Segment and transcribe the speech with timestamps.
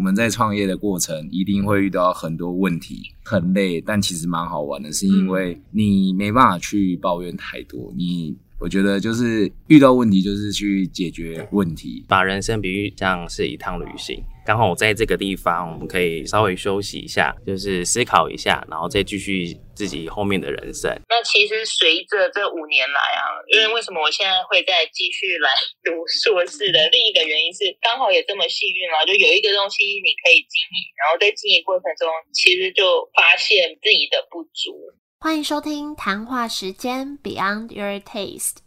[0.00, 8.36] 们在创业的过程一定会遇到很多问题，很累，但其实蛮好玩的，是因为你没办法去抱怨太多，你。
[8.58, 12.04] 我觉得就是遇到问题，就是去解决问题。
[12.06, 20.90] 把人生比喻像是一趟旅行，刚好我在这个地方，我们可以稍微休息一下，就是思考一下，然后再继续自己后面的人生。
[21.08, 23.22] 那其实随着这五年来啊，
[23.54, 25.50] 因为为什么我现在会再继续来
[25.84, 34.74] 读硕士的另一个原因是，刚好也这么幸运啊，就有一个东西你可以经营，然后在经营过程中，其实就发现自己的不足。
[35.20, 38.66] 欢迎收听谈话时间 Beyond Your Taste。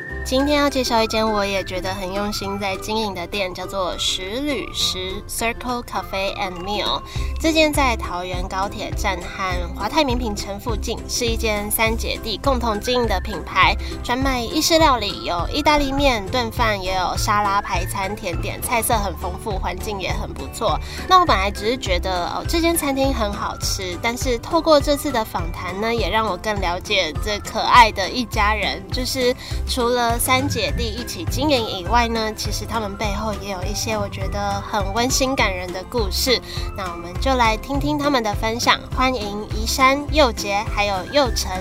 [0.23, 7.01] 今天要介绍一间我也觉得很用心在经营的店，叫做十旅食 Circle Cafe and Meal。
[7.39, 20.79] 这间在桃园高铁站和华泰名品城附近，是一间三姐弟共同经营的品牌，专卖意式料理，有意大利面、炖饭，也有沙拉、排餐、甜点，菜色很丰富，环境也很不错。
[21.09, 29.35] 那我本来只是觉得哦，这间餐厅很好吃，但是透过这次的访谈呢，也让我更了解这可爱的一家人，就是
[29.67, 30.10] 除了。
[30.17, 36.39] 三姐弟一起经营以外呢，其实他们背后也有一些我觉得很温馨感人的故事。
[36.77, 38.79] 那我们就来听听他们的分享。
[38.95, 41.51] 欢迎宜山、佑杰还有佑成。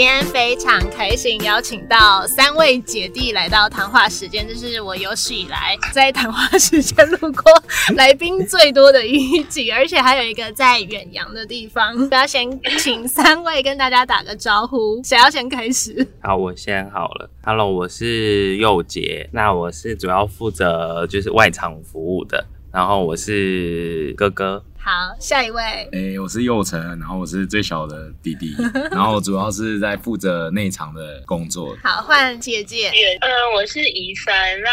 [0.00, 7.52] 今天非常开心，邀请到三位姐弟来到谈话时间，这是我有史以来在谈话时间路过
[7.96, 11.94] 来宾最多的一集，而且还有一个在远洋的地方。
[11.94, 16.08] 我要先请三位跟大家打个招呼，谁要先开始？
[16.22, 17.28] 好，我先好了。
[17.44, 24.64] Hello，我是佑杰，那我是主要负责就是外场服务的，然后我是哥哥。
[24.82, 25.62] 好，下一位。
[25.92, 28.56] 哎，我是佑成，然后我是最小的弟弟，
[28.90, 31.76] 然后主要是在负责内场的工作。
[31.84, 32.88] 好，换姐姐。
[33.20, 34.58] 嗯，我是宜山。
[34.62, 34.70] 那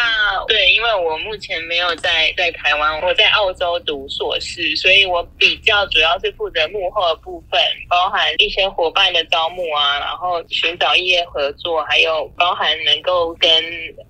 [0.48, 13.50] 对，因为我目前没有在在台湾，我在澳洲读硕士，所以我比较主要是负责幕后的部分，包含一些伙伴的招募啊，然后寻找业合作，还有包含能够跟。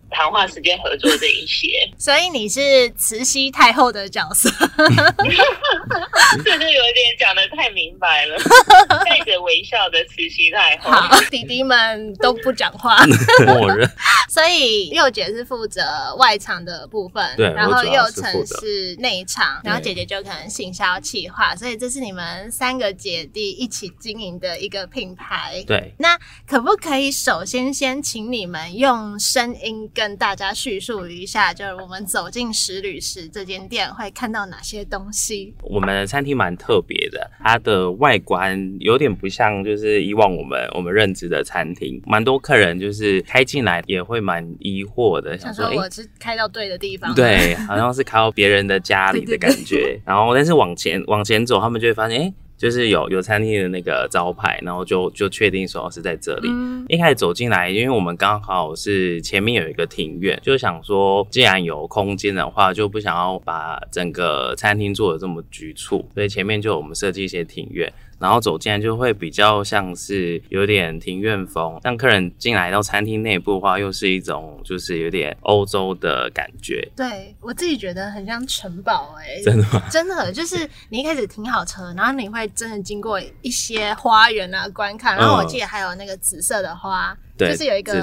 [0.10, 4.50] 谈话时间合作这一些，所以你是慈禧太后的角色，
[6.44, 8.38] 这就有点讲的太明白了，
[9.06, 10.92] 带着微笑的慈禧太后。
[10.92, 12.98] 好，弟弟们都不讲话，
[13.46, 13.90] 默认。
[14.30, 15.82] 所以佑姐是负责
[16.18, 25.64] 外场的部分，对，然后佑成是内场，然后姐姐就可能行销企划，所以这是你们三个姐弟一起经营的一个品牌。
[25.66, 29.90] 对，那可不可以首先先请你们用声音？
[29.94, 35.54] 跟大家叙述一下，就是我们走进十旅时这间店会看到哪些东西。
[35.62, 50.00] 我们的餐厅蛮特别的，它的外观有点不像就是以往我们我们认知的餐厅，蛮多客人就是开进来也会蛮疑惑的，想说我是开到对的地方，对，好像是开到别人的家里的感觉。
[50.08, 52.34] 然后但是往前往前走，他们就会发现，哎。
[52.58, 56.50] 就是有有餐厅的那个招牌，然后就就确定说是在这里。
[56.88, 67.94] 一开始走进来，因为我们刚好是前面有一个庭院，就想说既然有空间的话，就不想要把整个餐厅做的这么局促，所以前面就我们设计一些庭院。
[68.20, 76.88] 然后走进来就会比较像是有点庭院风，让客人进来到餐厅内部的话，又是一种就是有点欧洲的感觉。
[76.96, 79.84] 对我自己觉得很像城堡哎，真的吗？
[79.90, 87.16] 真的就是你一开始停好车，然后你会真的经过一些花园啊观看，然后我记得还有那个紫色的花。
[87.38, 87.94] 就是有一个，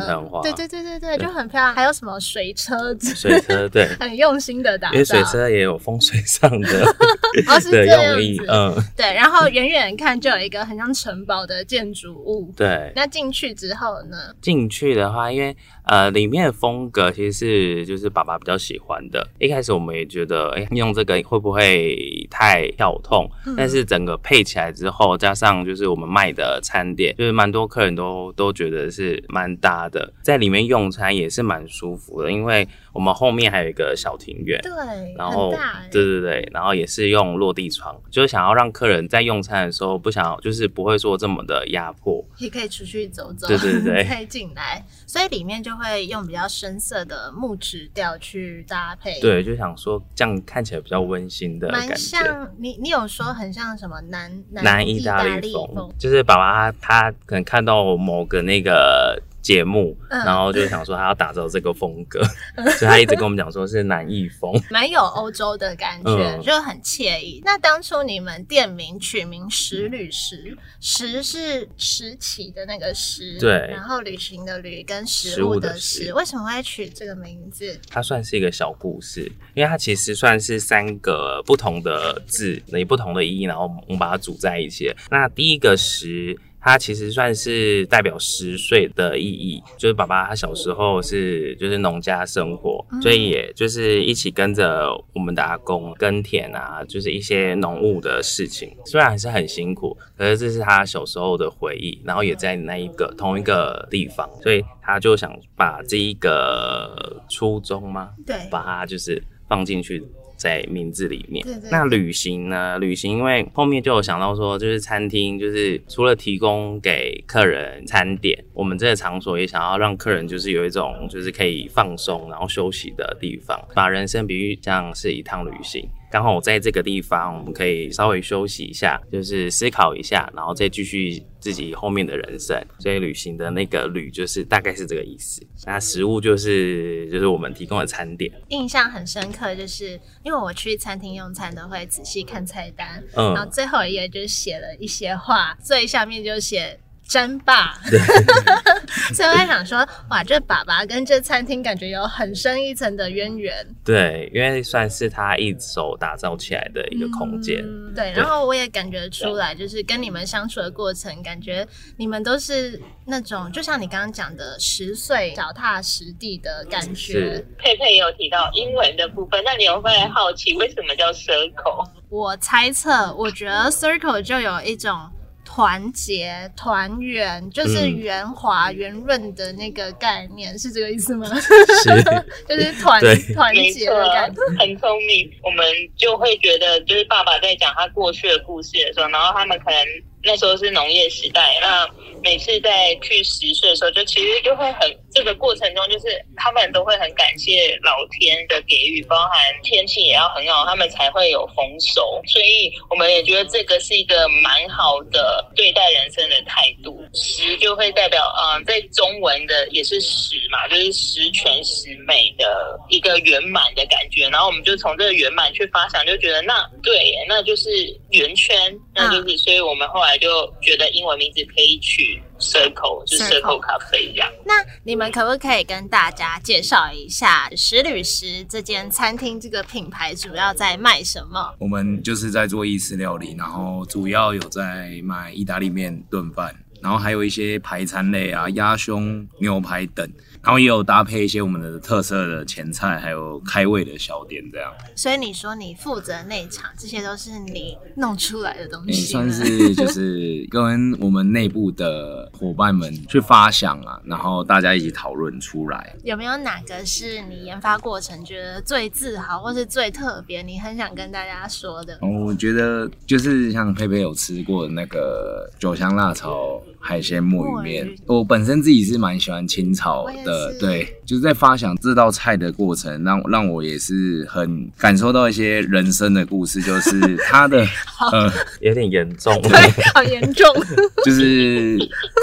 [0.42, 1.74] 对对对对对，就很漂亮。
[1.74, 2.96] 还有什么水车？
[3.00, 4.94] 水车对， 很用心的打造。
[4.94, 6.84] 因为水车也有风水上的
[7.48, 9.12] 哦、是这样子，嗯，对。
[9.14, 12.92] 然后远远看就有一个很像城堡的建筑物，对。
[12.94, 14.16] 那进去之后呢？
[14.40, 19.26] 进去的话，因为呃，里面的风格其实是就是爸爸比较喜欢的。
[19.38, 23.30] 一开始我们也觉得，哎，用这个会不会太跳痛？
[23.56, 29.22] 但是整个配起来之后，加上就是我们卖的餐点，就是蛮多客人都都觉得是。
[29.28, 34.70] 蛮搭的，在里面用餐也是蛮舒服的，因为我们后面还有一个小庭院，对，
[35.16, 35.52] 然后
[35.90, 51.94] 对对对，然后也是用落地窗，就是想要让客人在用餐的时候不想，就是不会说这么的压迫，也可以出去走走，对对对， 可以进来，所以里面就会用比较深色的木质调去搭配，对，就想说这样看起来比较温馨的感觉。
[51.94, 59.22] 像你，你有说很像什么南南意大利风，就是爸爸他可能看到某个那个。
[59.44, 62.24] 节目，嗯然后就想说他要打造这个风格，
[62.78, 64.50] 所以他一直跟我们讲说是南艺风。
[64.70, 67.42] 蛮有欧洲的感觉，嗯就很惬意。
[67.44, 77.78] 那当初你们店名取名“石旅石”，石是石起的那个石，对然后旅行的旅跟食食物的食，食为什么会取这个名字？
[77.90, 84.90] 它算是一个小故事，因为它其实算是三个不同的字，以不同的意义，然后我们把它组在一起。
[85.10, 108.12] 那第一个十，它其实算是代表十岁的意义，就是爸爸他小时候是就是农家生活，所以也就是一起跟着我们的阿公耕田啊，就是一些农务的事情，虽然还是很辛苦，可是这是他小时候的回忆，然后也在那一个同一个地方，所以他就想把这一个初衷吗？
[108.26, 110.02] 对，把它就是放进去
[110.44, 111.42] 在名字里面。
[111.42, 112.78] 对对那旅行呢？
[112.78, 125.88] 旅行因为后面就有想到说，就是餐厅，就是除了提供给客人餐点，我们这个场所也想要让客人就是有一种就是可以放松然后休息的地方，把人生比喻像是一趟旅行。
[126.14, 132.56] 刚好我在这个地方，我们可以稍微休息一下，就是思考一下，然后再继续自己后面的人生。
[132.78, 135.44] 所以旅行的那个“旅”就是大概是这个意思。
[135.66, 138.32] 那食物就是就是我们提供的餐点。
[138.50, 146.78] 印象很深刻，就是因为我去餐厅用餐都会仔细看菜单，嗯然后最后一页就写了一些话，最下面就写。
[147.06, 147.74] 争霸，
[149.14, 153.54] 所以我在想说，哇，这爸爸跟这餐厅感觉有很深一层的渊源。
[153.84, 157.62] 对，因为算是他一手打造起来的一个空间。
[157.94, 161.66] 对，然后我也感觉出来，就是跟你们相处的过程，感觉
[161.96, 167.48] 你们都是那种，就像你刚刚讲的，十岁脚踏实地的感觉是。
[167.58, 171.86] 佩佩也有提到英文的部分，那你会不会好奇为什么叫 circle？
[172.08, 175.10] 我猜测，我觉得 circle 就有一种
[175.44, 181.26] 团结、团圆，就是嗯圆滑、圆润的那个概念，是这个意思吗？
[181.38, 182.02] 是，
[182.48, 183.00] 就是团
[183.34, 185.30] 团结的感觉。，很聪明。
[185.42, 185.64] 我们
[185.96, 189.78] 就会觉得，就是爸爸在讲他过去的故事的时候，然后他们可能
[190.24, 191.88] 那时候是农业时代，那
[192.22, 202.20] 每次在去十岁的时候，就其实就会很这个过程中，就是他们都会很感谢老天的给予，包含天气也要很好，他们才会有丰收。
[202.26, 207.04] 所以我们也觉得这个是一个蛮好的对待人生的态度。
[207.12, 214.28] 十就会代表，嗯、在中文的也是十嘛，就是十全十美的一个圆满的感觉。
[214.30, 217.70] 然后我们就从这个圆满去发想，就觉得那对，那就是
[218.10, 218.56] 圆圈，
[218.94, 220.28] 那就是，所以我们后来就
[220.62, 224.30] 觉得英文名字可以取 circle，就是 Circle circle 咖啡一样。
[224.44, 224.54] 那
[224.84, 231.54] 你们可不可以跟大家介绍一下石旅石这间餐厅这个品牌主要在卖什么？
[231.58, 240.08] 我们就是在做意式料理，然后主要有在卖意大利面、炖饭，然后还有一些排餐类啊，鸭胸、牛排等，
[240.44, 244.70] 然后也有搭配一些我们的特色的前菜，还有开胃的小点这样。
[244.94, 255.96] 所以你说你负责内场，这些都是你弄出来的东西吗，算是就是跟我们内部的伙伴们去发想啊，然后大家一起讨论出来。
[256.04, 261.94] 有没有哪个是你研发过程觉得最自豪，或是最特别，你很想跟大家说的？
[262.02, 277.66] 哦，我觉得就是像佩佩有吃过的那个酒香辣炒海鲜墨鱼面，我本身自己是蛮喜欢清炒的，对，就是在发想这道菜的过程，让让我也是很感受到一些人生的故事，就是它的
[278.12, 279.34] 呃，有点严重。
[279.40, 279.50] 对
[279.94, 280.46] 好严重，
[281.06, 281.78] 就是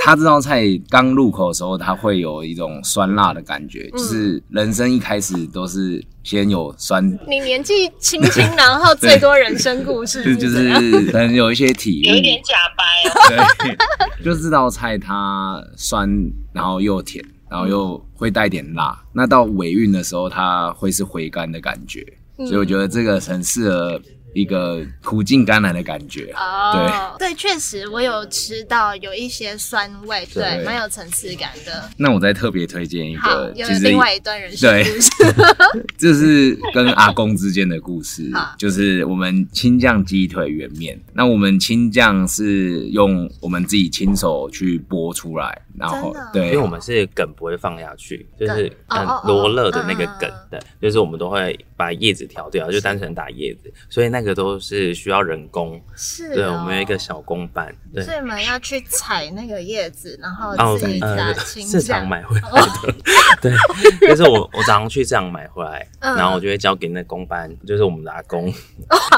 [0.06, 10.72] 它这道菜刚入口的时候，它会有一种酸辣的感觉，就是人生一开始都是先有酸你年纪轻轻，然后最多人生故事就 就是
[11.12, 13.78] 可能有一些体悟，有一点假掰啊，对，
[14.24, 16.10] 就这道菜它酸，
[16.54, 18.98] 然后又甜，然后又会带点辣。
[19.14, 22.06] 那到尾韵的时候，它会是回甘的感觉，
[22.38, 22.46] 嗯。
[22.46, 24.00] 所以我觉得这个很适合
[24.34, 26.32] 一个苦尽甘来的感觉。
[26.36, 31.90] 哦，对，确实我有吃到有一些酸味，对，对蛮有层次感的。
[31.98, 35.10] 那我再特别推荐一个，，有其实另外一段人生对故事。
[35.98, 41.00] 这是跟阿公之间的故事，就是我们青酱鸡腿圆面。
[41.14, 55.82] 那我们青酱是用我们自己亲手去剥出来，然后对，因为我们是梗不会放下去，就是很罗勒的那个梗的，就是我们都会把叶子挑掉，就单纯打叶子，所以那个都是需要人工。
[55.96, 62.02] 是、对，哦，我们有一个小工班，对，所以你们要去采那个叶子，然后自己打呃青市场。
[62.12, 62.42] 买回来
[62.84, 62.94] 的，
[63.42, 66.16] 对，就是我我早上去市场买回来，嗯。
[66.18, 68.52] 然后我就会交给那工班，就是我们的阿公，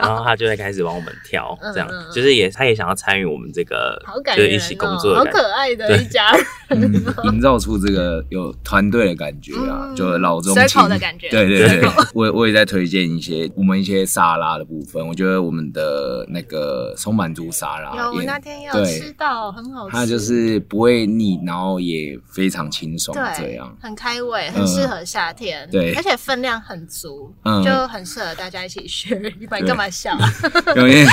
[0.02, 5.26] 然后他就会开始帮我们挑，这样就是也他也想要参与我们这个好感人就是一起工作哦，好。
[5.26, 6.32] 可爱的一家
[7.24, 19.96] 营造出这个有团队的感觉啊，嗯就老中青的感觉对对对我我也在推荐一些我们一些沙拉的部分，我觉得我们的那个松满猪沙拉有我那天也有吃到，很好吃。
[19.96, 23.76] 它就是不会腻，然后也非常清爽，这对样，。
[23.82, 25.68] 很开胃，很适合夏天。
[25.72, 29.32] 对而且分量很足，嗯就很适合大家一起 share。
[29.40, 30.18] 你对干嘛笑？
[30.76, 31.06] 因为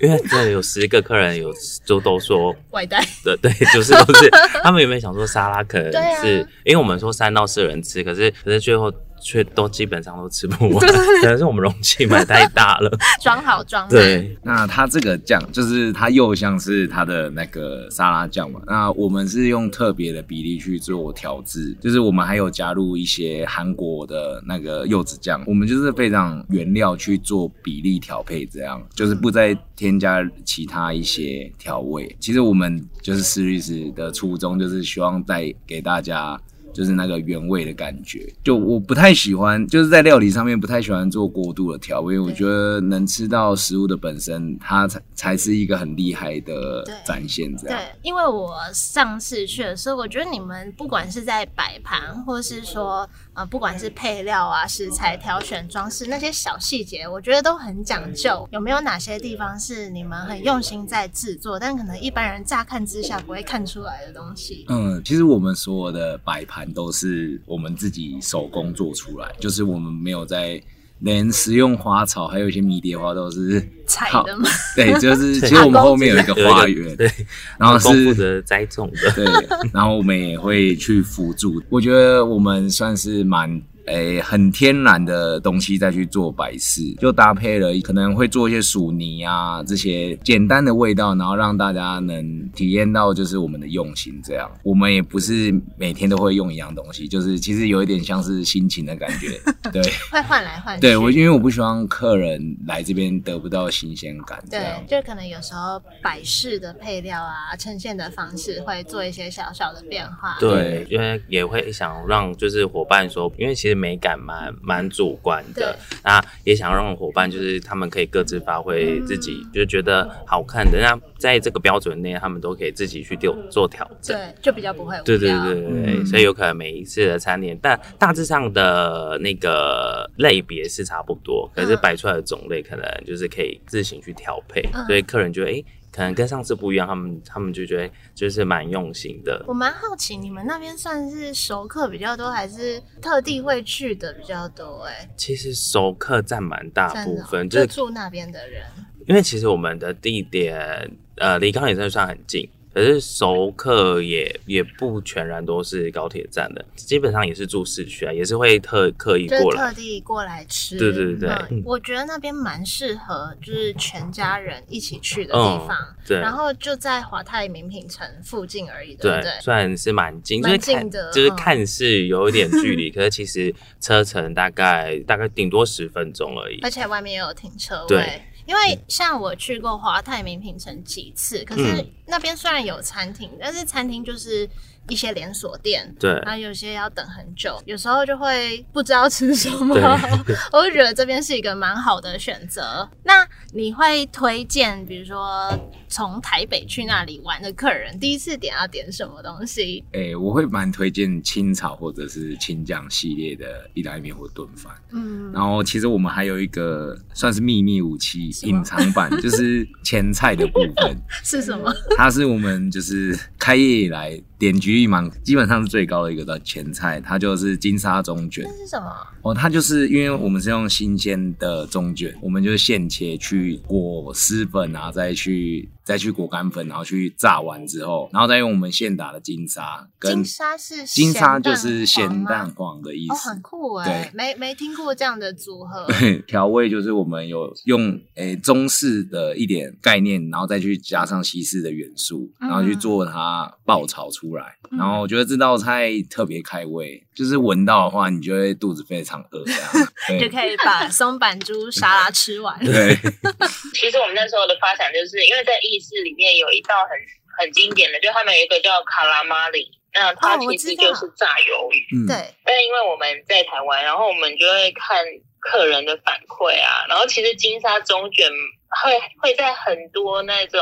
[0.00, 1.52] 因为这有十个客人有
[1.84, 4.30] 就都说外带对对，就是都是
[4.62, 8.92] 他们有没有想说沙拉可能是、因为我们说三到四人吃，可是可是最后
[9.24, 10.86] 却都基本上都吃不完，
[11.22, 12.90] 可能 是我们容器买太大了。
[13.22, 13.90] 装好装满。
[13.90, 32.14] 对，那它这个酱就是它又像是它的那个沙拉酱嘛，那我们是用特别的比例去做调制，就是我们还有加入一些韩国的那个柚子酱，我们就是非常原料去做比例调配，这样就是不再添加其他一些调味。
[32.20, 36.38] 其实我们就是斯律师的初衷，就是希望带给大家。
[36.74, 47.56] 就是那个原味的感觉，就我不太喜欢，就是在料理上面不太喜欢做过度的调味，我觉得能吃到食物的本身，它才才是一个很厉害的展现。
[47.56, 58.48] 这样，对，因为我上次去的时候，我觉得你们不管是在摆盘，或是说呃，不管是配料啊、食材挑选、装饰那些小细节，我觉得都很讲究。
[58.52, 64.64] 有没有哪些地方是你们很用心在制作，但可能一般人乍看之下不会看出来的东西？
[64.68, 70.62] 嗯，其实我们所有的摆盘都是我们自己手工做出来，就是我们没有在。
[71.00, 74.48] 连食用花草，还有一些迷迭花都是好采的吗？
[74.74, 77.10] 对，就是其实我们后面有一个花园，对，
[77.58, 79.10] 然后是公负责栽种的。
[79.12, 79.24] 对，
[79.72, 81.62] 然后我们也会去辅助。
[81.68, 94.20] 我觉得我们算是蛮诶、很天然的东西再去做摆饰，就搭配了可能会做一些薯泥啊这些简单的味道，然后让大家能体验到就是我们的用心。
[94.24, 99.38] 这样，我们也不是每天都会用一样东西，就是其实有一点像是心情的感觉。
[99.72, 100.80] 对，会换来换去。
[100.80, 104.62] 对我因为我不希望客人来这边得不到新鲜感，对，。
[104.86, 110.36] 就可能有时候摆饰的配料啊，呈现的方式会做一些小小的变化。
[110.38, 124.16] 对，因为也会想让就是伙伴说，因为其实美感蛮蛮主观的，那也想让伙伴就是他们可以各自发挥自己，嗯就觉得好看的，那在这个标准内，他们都可以自己去做做调整。
[124.16, 125.04] 对，就比较不会无。
[125.04, 126.06] 对对对对对，嗯。
[126.06, 131.78] 所以有可能每一次的餐点，但大致上的那个类别是差不多，可是嗯。
[131.82, 134.84] 摆出来的种类可能就是可以自行去调配，嗯。
[134.86, 135.64] 所以客人觉得诶，
[135.94, 139.44] 可能跟上次不一样，他们他们就觉得就是蛮用心的。
[139.46, 148.64] 我蛮好奇，你们那边算是熟客比较多，还是特地会去的比较多、哎，其实熟客占蛮大部分，就就是住那边的人。
[149.06, 152.48] 因为其实我们的地点呃离高铁站算很近。
[152.74, 159.74] 可是熟客也也不全然都是高铁站的，基本上也是住市区啊，也是会特刻意过来特。
[159.74, 161.30] 地过来吃，对对对
[161.64, 165.76] 我觉得那边蛮适合，就是全家人一起去的地嗯方。
[166.06, 169.30] 对然后就在华泰名品城附近而已，对对不对？
[169.40, 176.70] 虽然是蛮近，就蛮近的就是嗯看似有一点距离， 可是其实车程大概大概顶多十分钟而已而。
[176.70, 178.22] 且外面也有停车位对。
[178.46, 181.90] 因为像我去过华泰名品城几次，可是嗯。
[182.06, 184.48] 那边虽然有餐厅，但是餐厅就是
[184.88, 189.74] 一些连锁店，对然后有些要等很久，有时候就会不知道吃什么。
[190.52, 192.88] 我就觉得这边是一个蛮好的选择。
[193.04, 195.48] 那你会推荐，比如说
[195.88, 199.82] 从台北去那里玩的客人，第一次点要点什么东西？
[199.92, 204.72] 哎、我会蛮推荐清炒或者是清酱系列的意大利面或炖饭。
[204.92, 210.96] 嗯，然后其实我们还有一个算是秘密武器隐藏版， 就是前菜的部分。
[211.22, 211.72] 是什么？
[211.96, 214.73] 它是我们就是开业以来点击
[215.22, 218.90] 基本上是最高的一个的前菜，它就是金沙中卷这是什么？
[219.22, 219.34] 哦。
[219.34, 233.28] 它就是因为我们是用新鲜的中卷，我们就是现切去裹丝粉啊，再去再去裹干粉，然后去炸完之后，然后再用我们现打的金沙跟金沙是金沙就是咸咸蛋蛋黄的意思。
[233.28, 235.86] 很酷哎，对没没听过这样的组合。
[236.26, 244.56] 调味就是我们有用诶、中式的一点概念，然后再去加上西式的元素，嗯然后去做它爆炒出来。
[244.70, 249.70] 嗯然后我觉得这道菜特别开胃，就是闻到的话，你就会肚子非常饿这样。
[250.18, 252.58] 就可以把松板猪沙拉吃完。
[252.64, 252.96] 对，
[253.74, 256.96] 其实我们那时候的发展，就是因为在意式里面有一道很
[257.36, 261.84] 很经典的，就他们有一个叫卡拉马里，那它其实就是炸鱿鱼。
[261.92, 262.14] 嗯，对，
[262.44, 265.04] 但因为我们在台湾，然后我们就会看
[265.40, 270.60] 客人的反馈啊，然后其实金沙中卷会会在很多那种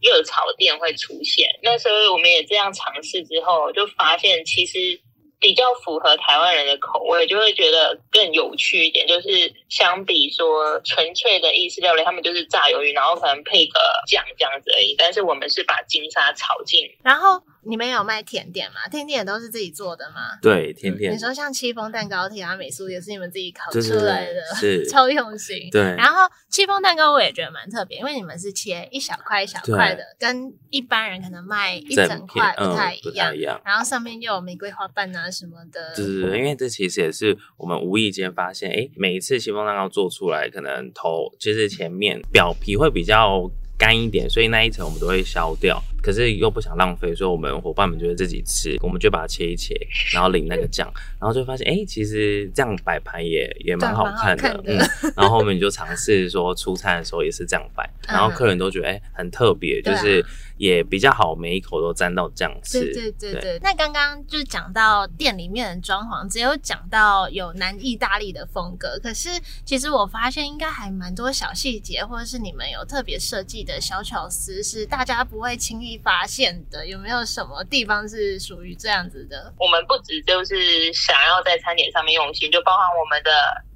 [0.00, 1.48] 热炒店会出现。
[1.62, 5.00] 那时候我们也这样尝试之后，就发现其实。
[5.42, 9.06] 比较符合台湾人的口味，就会觉得更有趣一点。
[9.06, 14.94] 就是相比说纯粹的意式料理，他们就是炸鱿鱼，然后可能配个酱这样子而已。
[14.96, 17.42] 但是我们是把金沙炒进，然后。
[17.64, 18.88] 你们有卖甜点吗？
[18.90, 20.36] 甜点都是自己做的吗？
[20.42, 21.14] 对，甜点。
[21.14, 25.70] 你说像戚风蛋糕、提拉美苏也是你们自己烤出来的， 是超用心。
[25.70, 25.80] 对。
[25.96, 33.32] 然后戚风蛋糕我也觉得蛮特别，因为你们是切一小块一小块的，跟一般人可能卖一整块不太一样。
[33.64, 35.94] 然后上面又有玫瑰花瓣啊什么的。
[35.96, 43.50] 对对对，因为这其实也是我们无意间发现，哎，每一次戚风蛋糕做出来，可能头就是前面表皮会比较。
[43.78, 49.74] 干一点，所以那一层我们都会削掉，可是又不想浪费，所以我们伙伴们就会自己吃，我们就把它切一切，
[50.12, 54.78] 然后淋那个酱，然后就发现，哎，其实这样摆盘也也蛮好看的，嗯，
[55.16, 60.24] 然后我们就尝试说出餐的时候也是这样摆， 然后客人都觉得，哎，很特别，就是。
[60.58, 62.78] 也比较好，每一口都沾到酱吃。
[62.92, 63.58] 对对对对。
[63.64, 69.28] 那刚刚就讲到店里面的装潢，只有讲到有南意大利的风格，可是
[69.64, 76.86] 其实我发现应该还蛮多小细节，或者是你们有特别设计的小巧思，是大家不会轻易发现的。
[76.86, 79.52] 有没有什么地方是属于这样子的？
[79.58, 83.30] 我们不止就是想要在餐点上面用心，就包含我们的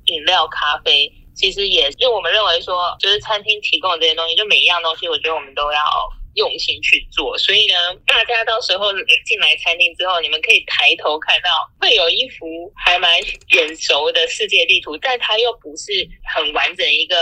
[0.06, 5.80] 饮料、咖啡，其实也因为我们认为说，就是餐厅提供的这些东西，就每一样东西，我觉得我们都要。
[6.36, 7.74] 用心去做，所以呢，
[8.06, 8.92] 大家到时候
[9.24, 11.48] 进来餐厅之后，你们可以抬头看到
[11.80, 13.10] 会有一幅还蛮
[13.54, 17.16] 眼熟的世界地图，但它又不是很完整一个，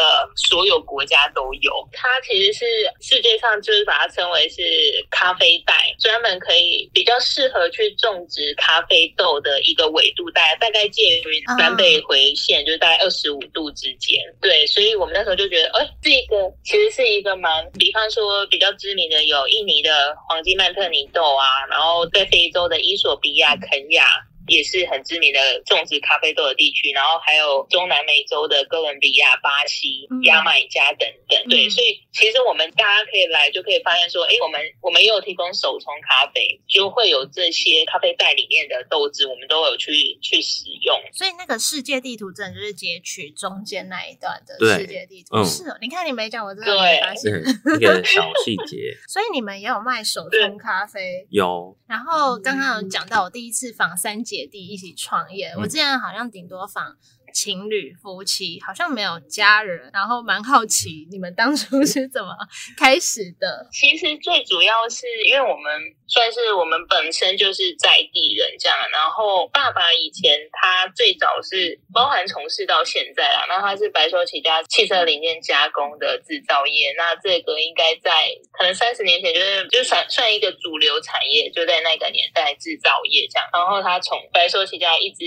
[0.48, 1.72] 所有国家都有。
[1.92, 2.64] 它其实是
[3.00, 4.62] 世界上就是把它称为是
[5.10, 14.20] 咖啡带，专门可以比较适合去种植咖啡豆的一个纬度带，大概介于南北回线，就是大概二十五度之间。
[14.40, 19.03] 对，所以我们那时候就觉得，哎，这个其实是一个蛮，比方说比较知名。
[19.08, 24.06] 的有印尼的黄金曼特尼豆啊，然后在非洲的伊索比亚、肯亚。
[24.46, 31.48] 也是很知名的种植咖啡豆的地区，然后还有中南美洲的哥伦比亚、巴西、牙买加等等。
[31.48, 40.94] 对，所以其实我们大家可以来就可以发现说，哎，我们我们也有提供手冲咖啡，就会有这些咖啡袋里面的豆子，我们都有去去使用。
[41.14, 45.42] 所以那个世界地图真的就是截取中间那一段的世界地图。
[45.44, 47.32] 是哦，你看你没讲，我真的没发现
[47.76, 48.92] 一个小细节。
[49.08, 51.26] 所以你们也有卖手冲咖啡？
[51.30, 51.74] 有。
[51.86, 54.33] 然后刚刚有讲到我第一次访三姐。
[54.34, 56.96] 姐弟一起创业，我之前好像顶多访。
[57.34, 62.32] 情侣夫妻好像没有家人，然后蛮好奇你们当初 是怎么
[62.76, 63.68] 开始的。
[63.72, 65.66] 其实最主要是因为我们
[66.08, 78.10] 算是我们本身就是在地人这样，然后爸爸以前他最早是包含从事到现在啊，那他是白手起家汽车零件加工的制造业，那这个应该在
[78.52, 85.24] 可能三十年前就是就算算一个主流产业，就在那个年代制造业这样，然后他从白手起家一直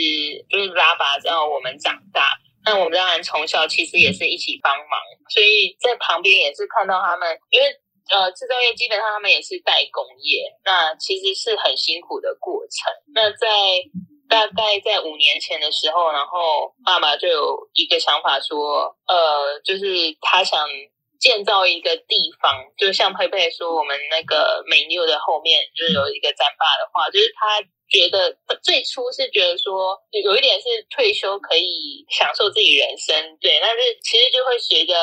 [0.49, 1.93] 就是拉拔到我们长。
[2.13, 7.67] 大，那我们当然从小其实也是一起帮忙，所以在旁边也是看到他们，因为
[8.09, 12.93] 呃制造业基本上他们也是代工业，那其实是很辛苦的过程。
[13.13, 13.47] 那在
[14.29, 19.85] 大概在五年前的时候，然后爸爸就有一个想法说，呃，就是
[20.21, 20.67] 他想
[21.19, 27.63] 建造一个地方，就像佩佩说，我们那个美妞的后面就是有一个毡坝的话，就是他。
[27.89, 34.93] 觉得最初是觉得说有一点是退休可以享受自己人生，对，但是其实就会随着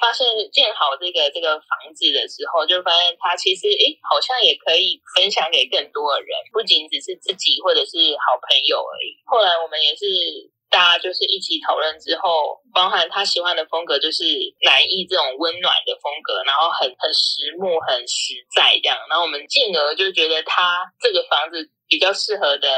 [0.00, 9.18] 发现建好这个这个房子的时候，就发现他其实诶好像也可以分享给更多的人，不仅只是自己或者是好朋友而已。
[9.26, 10.50] 后来我们也是。
[10.70, 14.24] 大家就是一起讨论之后，包含他喜欢的风格就是
[14.60, 18.98] 南艺这种温暖的风格，然后很很实木、很实在这样。
[19.08, 22.68] 然后我们进而就觉得他这个房子比较适合的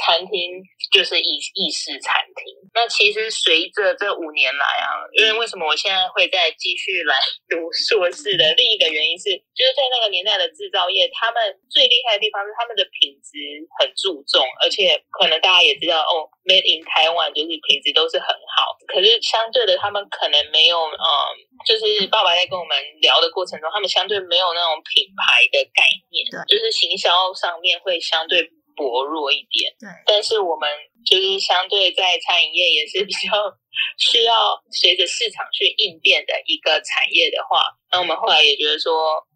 [0.00, 2.56] 餐厅就是意意式餐厅。
[2.72, 7.14] 那其实随着这五年来啊，因为为什么我现在会再继续来
[7.48, 13.36] 读硕士的另一个原因是，就是在那个年代的制造业，他们最厉害的地方是他们的品质
[13.78, 16.30] 很注重，而且可能大家也知道哦。
[16.40, 21.06] Made in Taiwan 就是品质都是很好，可是相对的，他们可能没有，嗯，
[21.68, 28.42] 就是爸爸在跟我们聊的过程中，他们相对没有那种品牌的概念，对，就是行销上面会相对
[28.80, 29.88] 薄弱一点，对。
[30.06, 30.68] 但是我们
[31.04, 33.28] 就是相对在餐饮业也是比较
[34.00, 37.62] 需要随着市场去应变的一个产业的话，
[37.92, 38.92] 那我们后来也觉得说。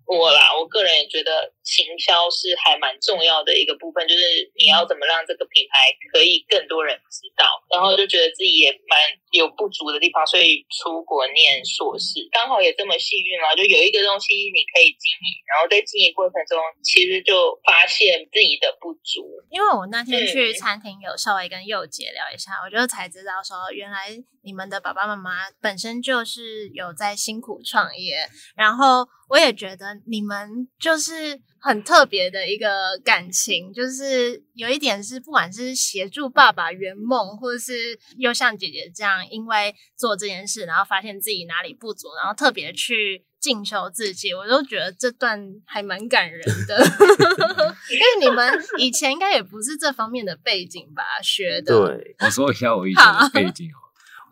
[0.06, 4.22] 我啦，我个人也觉得行销是还蛮重要的一个部分，就是
[4.54, 9.00] 你要怎么让这个品牌可以更多人知道，然后就觉得自己也蛮
[9.32, 19.24] 有不足的地方，所以出国念硕士，刚好也这么幸运嘛，就有一个东西你可以经营，然后在经营过程中，其实就发现自己的不足。
[19.50, 32.68] 因为我那天去餐厅有稍微跟佑姐聊一下，我就才知道说，原来你们的爸爸妈妈本身就是有在辛苦创业，然后我也觉得你们就是很特别的一个
[33.02, 39.26] 感情，就是有一点是不管是协助爸爸圆梦，或者是又像姐姐这样。
[39.30, 46.84] 因为做这件事，然后发现自己哪里不足，然后特别去进修自己，我都觉得这段还蛮感人的。
[47.90, 51.02] 因为你们以前应该也不是这方面的背景吧？
[51.22, 51.86] 学的。
[51.86, 53.80] 对， 我说一下我以前的背景哦。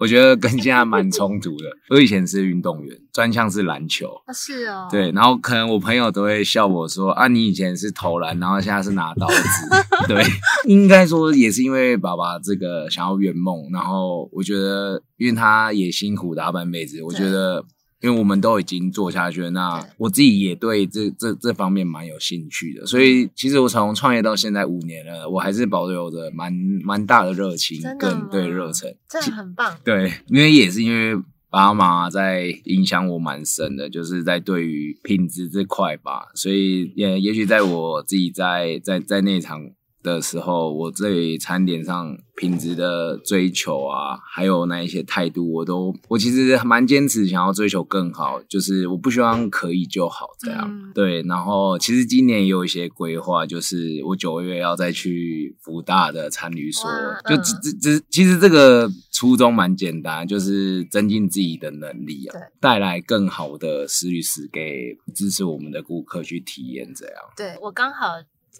[0.02, 1.64] 我觉得跟现在蛮冲突的。
[1.90, 4.10] 我以前是运动员，专项是篮球。
[4.34, 4.88] 是哦。
[4.90, 9.36] 对，然后可能我朋友都会笑我说：“啊，你以前是投篮，然后现在是拿刀子。
[10.08, 10.20] ”对，
[10.66, 17.64] 应该说也是因为爸爸这个想要圆梦，然后我觉得，因为他也辛苦大半辈子，我觉得。
[18.02, 26.52] 因为我们都已经做下去了，那我自己也对这这这方面蛮有兴趣的，所以其实我从创业到现在五年了，我还是保留着蛮
[26.84, 29.78] 蛮大的热情跟对热忱，这很棒。
[29.84, 39.70] 对，因为也是因为爸妈在影响我蛮深的，就是在对于品质这块吧，所以也也许在我自己在在在那场。
[40.02, 50.92] 的时候，我对餐点上品质的追求啊，还有那一些态度，我都我其实蛮坚持，想要追求更好，就是我不希望可以就好这样。
[50.92, 56.90] 对，然后其实今年也有一些规划，就是我九月要再去福大的餐旅所，
[57.28, 67.16] 就只只只其实这个初衷蛮简单，就是增进自己的能力啊，带来更好的食旅食给支持我们的顾客去体验这样。
[67.36, 68.06] 对我刚好。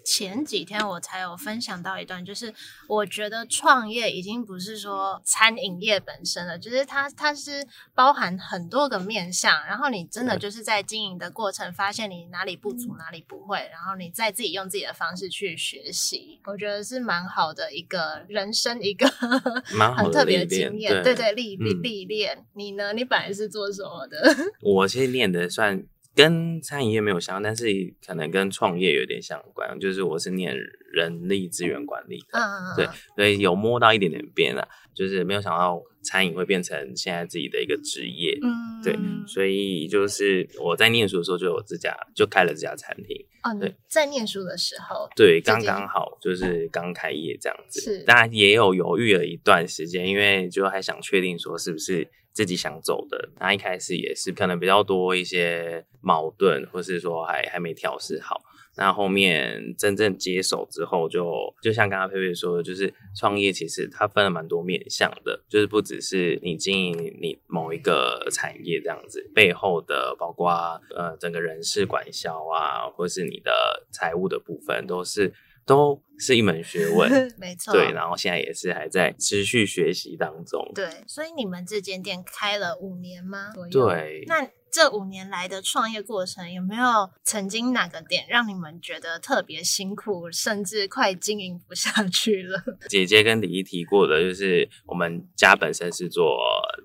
[0.03, 2.53] 前几天我才有分享到一段，就是
[2.87, 19.07] 我觉得创业已经不是说餐饮业本身了，就是它它是包含很多个面向，然后你真的就是在经营的过程发现你哪里不足，哪里不会，然后你再自己用自己的方式去学习，我觉得是蛮好的一个人生一个
[19.95, 22.45] 很特别的经验，对对历历历练。
[22.53, 22.93] 你呢？
[22.93, 24.21] 你本来是做什么的？
[24.61, 25.83] 我其实念的算。
[26.15, 29.79] 跟餐饮业没有相关，但是可能跟创业有点相关。
[29.79, 30.55] 就是我是念
[30.91, 34.67] 人力资源管理的，对，所以有摸到一点点边啊。
[34.93, 38.95] 就是没有想到餐饮会变成现在自己的一个职业，嗯，对，
[39.25, 43.25] 所以就是我在念书的时候就有自家就开了这家餐厅。
[43.41, 47.81] 哦，对，在念书的时候，对，刚刚好就是刚开业这样子。
[47.81, 52.07] 是，当然也有犹豫了一段时间，因为就还想确定说是不是。
[52.33, 58.41] 自己想走的，那一开始也是可能比较多一些矛盾，或是说还还没调试好。
[58.75, 70.51] 那后面真正接手之后，就就像刚刚佩佩说的，就是创业其实它分了蛮多面向的，就是不只是你经营你某一个产业这样子，背后的包括
[70.95, 75.31] 呃整个人事管销啊，或是你的财务的部分，都是。
[75.65, 77.73] 都是一门学问， 没错。
[77.73, 80.71] 对，然后现在也是还在持续学习当中。
[80.73, 83.53] 对，所以你们这间店开了五年吗？
[83.71, 84.23] 对。
[84.27, 92.59] 那这五年来的创业过程，有没有曾经哪个点让你们觉得特别辛苦，甚至快经营不下去了？
[92.89, 96.39] 姐姐跟李一提过的，就是我们家本身是做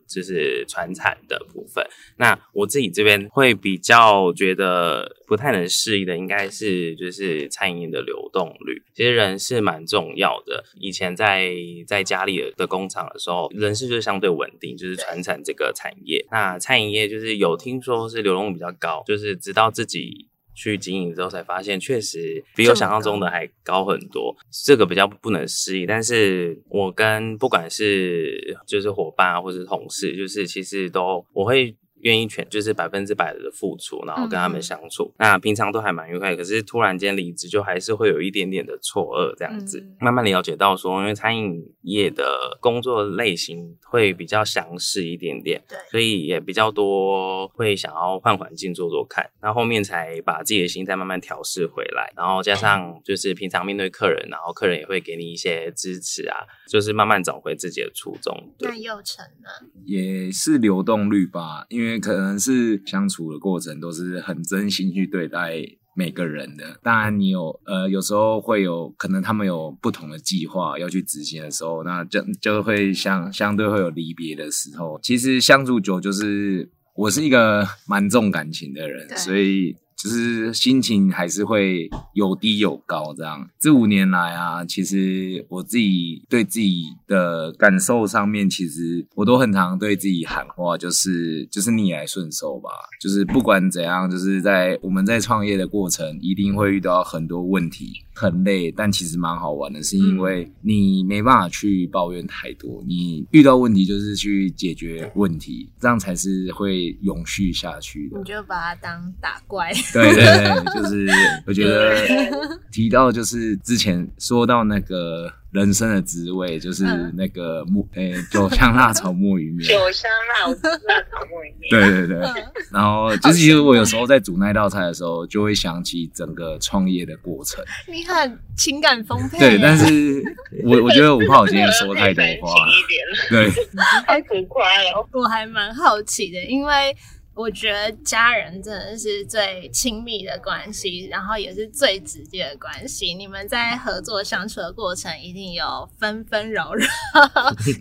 [0.07, 1.83] 就是传产的部分。
[2.19, 8.83] 那我自己这边会比较觉得不太能适应的，应该是就是餐饮的流动率。
[8.93, 10.63] 其实人是蛮重要的。
[10.75, 11.55] 以前在
[11.87, 16.27] 在家里的工厂的时候，人事就相对稳定，就是传产这个产业。
[16.31, 17.78] 那餐饮业就是有听。
[17.81, 24.37] 说是流动比较高，就是直到自己去经营之后才发现，确实比我想象中的还高很多。
[24.65, 31.77] 这个比较不能适应，但是我跟不管是就是伙伴啊，或者是同事，就是其实都我会。
[32.01, 36.35] 愿意全就是百分之百的付出，然后跟他们相处，那平常都还蛮愉快。
[36.37, 39.85] 可是突然间离职，就还是会有一点点的错愕这样子。
[40.01, 49.29] 慢慢了解到说，因为餐饮业的工作类型会比较详实一点点，对，所以也比较多会想要换环境做做看。
[49.41, 58.55] 那后面才把自己的心态慢慢调试回来，然后加上就是平常面对客人，然后客人也会给你一些支持啊，就是慢慢找回自己的初衷。
[58.61, 59.49] 那又成呢？
[59.85, 61.89] 也是流动率吧，因为。
[61.89, 65.55] 因为可能是相处的过程都是很真心去对待
[65.95, 75.01] 每个人的，当然你有呃有时候会有可能他们有不同的计划要去执行的时候，那就就会相相对会有离别的时候。
[75.03, 83.49] 其实相处久就是我是一个蛮重感情的人，所以就是心情还是会有低有高这样。
[83.59, 92.71] 这五年来啊，其实我自己对自己的感受上面，其实我都很常对自己喊话，就是就是逆来顺受吧。
[93.01, 97.93] 就是不管怎样，就是在我们在创业的过程，一定会遇到很多问题。
[98.19, 108.19] 很累，但其实蛮好玩的，是因为你没办法去抱怨太多，你遇到问题就是去解决问题，这样才是会永续下去的。
[108.19, 109.71] 你就把它当打怪。
[109.95, 111.09] 对对对，就是
[111.47, 115.33] 我觉得提到就是之前说到那个。
[115.51, 116.85] 人生的滋味就是
[117.17, 121.71] 那个木诶酒香辣炒木鱼面， 酒香辣辣炒木鱼面。
[121.71, 127.65] 对对对，然后就是其实我有时候在煮那道菜的时候，就会想起整个创业的过程。
[127.87, 129.39] 你很情感丰沛。
[129.39, 130.23] 对，但是
[130.65, 132.55] 我我觉得我怕我今天说太多话，
[133.31, 133.51] 对，
[134.07, 135.09] 太浮夸了。
[135.13, 136.95] 我还蛮好奇的，因为。
[137.39, 143.15] 我觉得家人真的是最亲密的关系，然后也是最直接的关系。
[143.15, 146.85] 你们在合作相处的过程，一定有纷纷扰扰。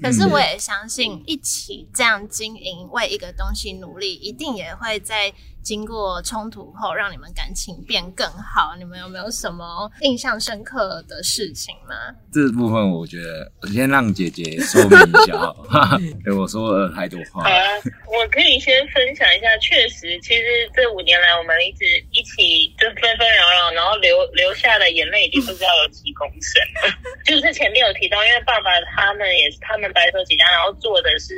[0.03, 5.33] 可是我也相信，一起这样经营，为一个东西努力，一定也会在。
[5.67, 11.91] 经过冲突后，让你们感情变更好，你们有没有什么印象深刻的事情吗？
[12.31, 15.35] 这部分我觉得，我先让姐姐说明一下。
[16.23, 17.43] 对我说了太多话。
[17.43, 17.59] 好啊，
[18.07, 19.57] 我可以先分享一下。
[19.57, 21.83] 确实，其实这五年来，我们一直
[22.15, 26.95] 一起就纷纷扰扰，然后流流下的眼泪已经不知道有几公升了。
[27.27, 31.35] 就是前面有提到，因为爸爸他们也是他们白手起家，然后做的是。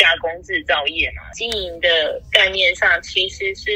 [0.00, 3.70] 加工制造业嘛，经营的概念上其实是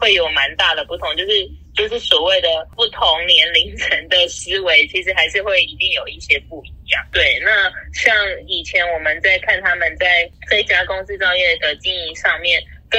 [0.00, 1.30] 会有蛮大的不同，就是
[1.76, 7.06] 就是所谓的不同年龄层的思维，其实还是会一定有一些不一样。
[7.12, 12.98] 对，那像以前我们在看他们在在加工制造业的经营上面，跟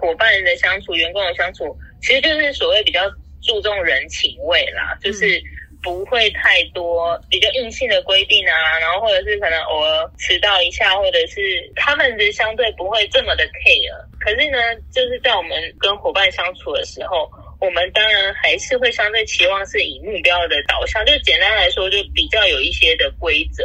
[0.00, 3.02] 伙伴的相处、员工的相处，其实就是所谓比较
[3.42, 5.38] 注重人情味啦，就是。
[5.86, 13.94] 不会太多比较硬性的规定啊，然后或者是可能偶尔迟到一下，或者是他们的相对不会这么的 care。
[14.18, 14.58] 可是呢，
[14.92, 21.06] 就是在我们跟伙伴相处的时候，我们当然还是会相对期望是以目标的导向。
[21.06, 23.62] 就简单来说，就比较有一些的规则。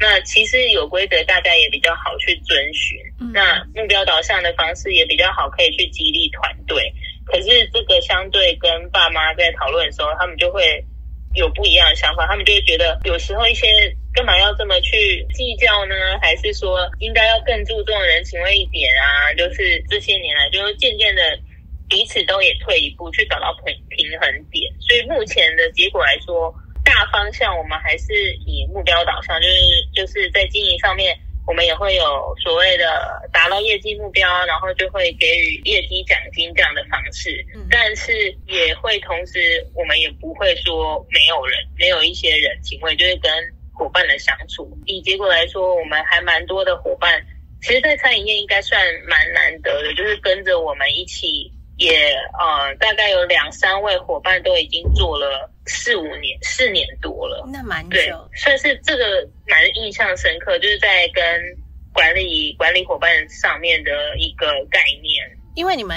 [0.00, 2.98] 那其实有规则，大家也比较好去遵循。
[3.32, 6.92] 那目标导向的方式也比较好，可以去激励团队。
[7.24, 10.84] 可是这个相对跟爸妈在讨论的时候，他们就会。
[11.34, 13.66] 有不一样的想法，他们就会觉得有时候一些
[14.12, 15.94] 干嘛要这么去计较呢？
[16.20, 19.34] 还是说应该要更注重人情味一点啊？
[19.34, 21.22] 就是这些年来，就是渐渐的
[21.88, 24.72] 彼此都也退一步去找到平平衡点。
[24.80, 26.52] 所以目前的结果来说，
[26.84, 28.12] 大方向我们还是
[28.46, 29.54] 以目标导向，就是
[29.94, 31.16] 就是在经营上面。
[31.46, 32.04] 我们也会有
[32.42, 32.84] 所谓的
[33.32, 38.12] 达到业绩目标，然后就会给予业绩奖金这样的方式，但是
[38.46, 43.32] 也会同时，我们也不会说没有人，没有一些人情味，就是跟
[43.72, 44.78] 伙伴的相处。
[44.86, 47.24] 以结果来说，我们还蛮多的伙伴，
[47.62, 51.50] 其实，在餐饮业应该算蛮难得的，就是跟着我们一起。
[51.80, 61.24] 也呃，大概有两三位伙伴都已经做了四五年、四年多了，那蛮久，算是这个蛮印象深刻，就是在跟
[61.94, 65.39] 管理管理伙伴上面的一个概念。
[65.60, 65.94] 因为你们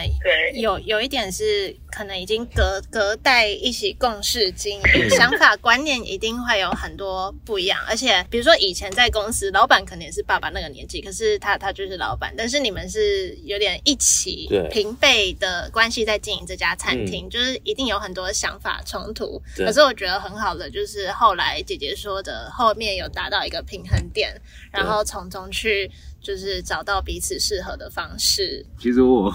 [0.55, 7.79] 有有一点是可能已经隔隔代一起共事经营，想法观念一定会有很多不一样。
[7.87, 19.41] 而且比如说以前在公司，老板可能也是爸爸那个年纪，可是他他就是老板，但是你们是有点一起平辈的关系在经营这家餐厅，就是一定有很多想法冲突。
[19.55, 24.35] 可是我觉得很好的就是后来姐姐说的，后面有达到一个平衡点，
[24.73, 25.89] 然后从中去。
[26.23, 28.65] 就是找到彼此适合的方式。
[28.79, 29.29] 其实我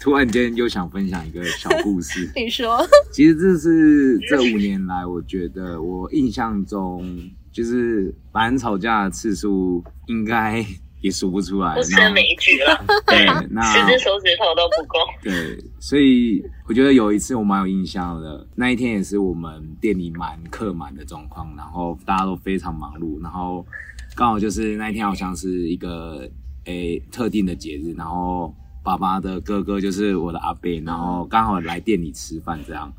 [0.02, 2.30] 突然间又想分享一个小故事。
[2.34, 2.82] 你说，
[3.12, 10.64] 其实这是这五年来，我觉得我印象中，就是反正吵架的次数应该
[11.02, 12.84] 也数不出来，不胜枚举了。
[13.06, 14.98] 对，那十只手指头都不够。
[15.22, 23.66] 对，所以我觉得有一次我蛮有印象的，那一天也是我们店里蛮客满的状况，然后大家都非常忙碌，然后。
[24.16, 26.28] 刚好就是那一天，好像是一个
[26.64, 28.52] 诶特定的节日，然后
[28.82, 32.92] 爸爸的哥哥就是我的阿伯，然后刚好来店里吃饭这样，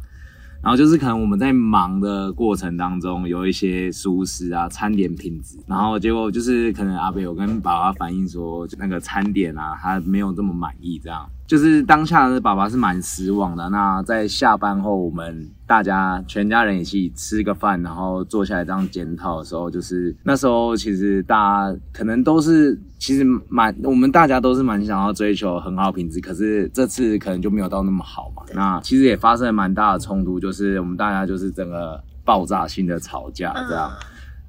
[0.61, 11.29] 然后就是可能我们在忙的过程当中有一些疏失啊，餐点品质，然后结果就是可能阿伯有跟爸爸反映说那个餐点啊，他没有这么满意这样。
[11.51, 13.67] 就是当下的爸爸是蛮失望的。
[13.67, 28.43] 那在下班后，我们大家全家人一起吃个饭，然后坐下来这样检讨的时候，就是那时候其实大家可能都是其实蛮我们大家都是蛮想要追求很好品质，可是这次可能就没有到那么好嘛。
[28.53, 33.91] 那其实也发生了蛮大的冲突，就是我们大家就是整个爆炸性的吵架这样。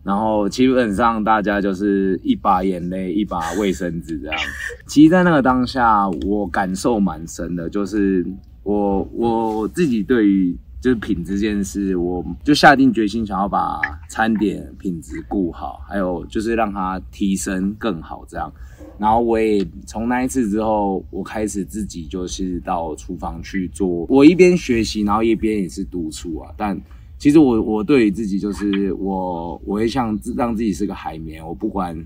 [0.04, 4.36] 然后基本上大家就是一把眼泪一把卫生纸这样。
[4.86, 8.26] 其实，在那个当下，我感受蛮深的，就是
[8.64, 18.52] 我我自己对于就是品质这件事，我就下定决心想要把餐点品质顾好，还有就是让它提升更好这样。
[18.98, 26.76] 然后我也从那一次之后，我开始自己就是到厨房去做，我一边学习，然后一边也是督促啊，但。
[27.22, 31.96] 其实我我对于自己就是我我会像让自己是个海绵，我不管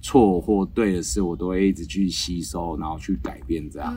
[0.00, 3.92] 错或对的事，我都会一直去吸收，然后去改变这样。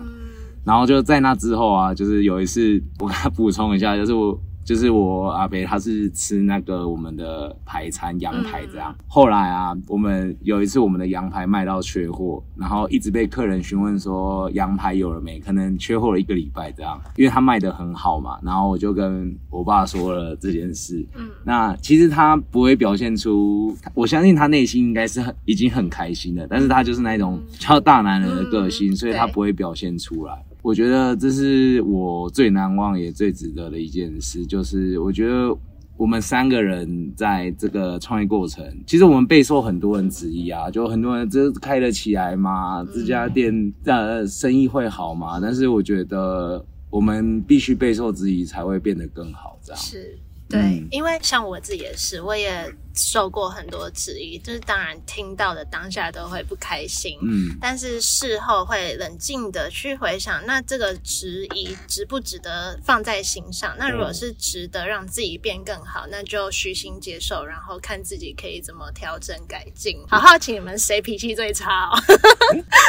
[0.63, 4.36] 然后就在那之后啊，就是有一次我给他补充一下，就是我。
[4.65, 8.93] 就是我阿北，他是吃那个我们的排餐羊排这样。
[9.08, 15.39] 后来啊，我们有一次我们的羊排卖到缺货，然后一直被客人询问说羊排有了没？
[15.39, 18.39] 可能缺货了一个礼拜这样，因为他卖的很好嘛。
[18.41, 21.06] 然后我就跟我爸说了这件事。
[21.15, 30.43] 嗯，那其实他不会表现出，我相信他内心应该是很已经很开心的，但是他就是那种超大男人的个性，所以他不会表现出来。
[30.65, 35.56] 我觉得这是我最难忘也最值得的一件事，就是我觉得
[35.95, 42.84] 我们三个人在这个创业过程，其实我们备受很多人质疑啊，就很多人这开得起来吗？
[42.91, 45.39] 这家店的生意会好吗？
[45.39, 50.17] 但是我觉得我们必须备受质疑才会变得更好，这样是。
[50.49, 52.49] 对，因为像我自己也是，我也
[52.95, 63.75] 受过很多质疑，就是当然听到的当下都会不开心，嗯，但是事后会冷静的去回想，那这个质疑值不值得放在心上？
[63.77, 69.97] 那如果是值得让自己变更好，那就虚心接受，然后看自己可以怎么调整改进。
[70.08, 71.99] 好好奇你们谁脾气最差哦？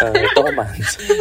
[0.03, 0.67] 呃，都蛮，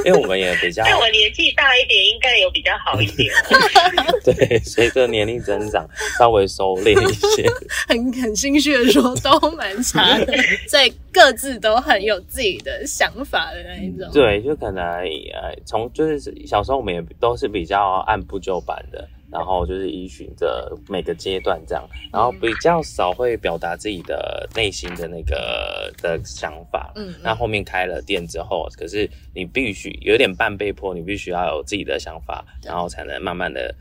[0.06, 3.34] 因为我们也比较， 我年纪大一点，应该有比较好一点。
[4.24, 5.88] 对，随着年龄增长。
[6.18, 7.50] 稍微收敛一些，
[7.88, 10.34] 很很心虚的说都蛮差的，
[10.68, 14.10] 所以各自都很有自己的想法的那一种。
[14.12, 26.92] 对，就可能呃，从就是小时候我们也都是比较按部就班的，然后就是依循着每个阶段这样，然后比较少会表达自己的内心的那个的想法。
[26.96, 33.74] 嗯，那后面开了店之后，可是你必须有点半被迫，你必须要有自己的想法，然后才能慢慢的。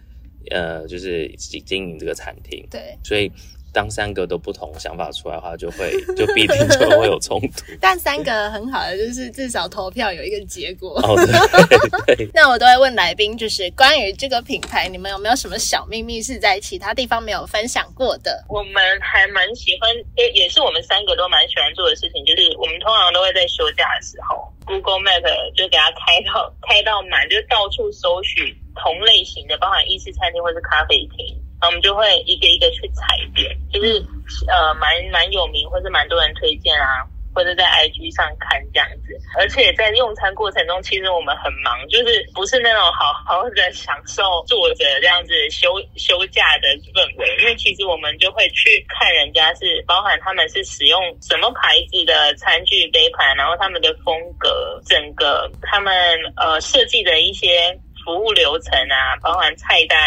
[0.51, 3.33] 呃，就是经营这个餐厅，对，所以
[3.75, 7.65] 当三个都不同想法出来的话，就会 就必定就会有冲突。
[7.81, 10.99] 但三个很好的就是至少投票有一个结果。
[11.03, 11.17] 哦，
[12.07, 12.31] 对。
[12.33, 18.45] 那我都会问来宾，就是关于这个品牌，你们有没有什么小秘密是在其他地方没有分享过的？
[18.49, 28.55] 我们还蛮喜欢，也也是我们三个都蛮喜欢做的事情，就是我们通常都会在休假的时候，Google Map 就给它开到开到满，就到处搜寻。
[28.75, 34.05] 同类型的，包含意式餐厅或是咖啡厅，然后我们就会一个一个去踩点，就是
[34.53, 37.01] 呃蛮蛮有名或是蛮多人推荐啊，
[37.35, 39.17] 或者在 IG 上看这样子。
[39.39, 55.95] 而且在用餐过程中，其实我们很忙，就是不是那种好好的享受坐着这样子休休假的氛围，因为其实我们就会去看人家是包含他们是使用什么牌子的餐具杯盘，然后他们的风格，整个他们
[56.37, 57.81] 呃设计的一些。
[58.05, 59.99] 服务流程啊，包含菜单，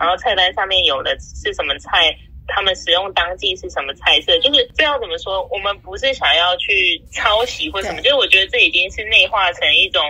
[0.00, 2.16] 然后菜单上面有的是什么菜，
[2.48, 5.46] 他们使用当季是什么菜色，就是这要怎么说？
[5.52, 10.02] 我们不是想要去抄袭或什么，就是我觉得这已经是内化成一种